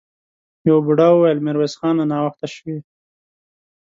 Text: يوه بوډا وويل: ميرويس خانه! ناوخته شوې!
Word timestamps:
يوه 0.67 0.79
بوډا 0.85 1.07
وويل: 1.11 1.39
ميرويس 1.45 1.73
خانه! 1.79 2.03
ناوخته 2.11 2.47
شوې! 2.53 2.77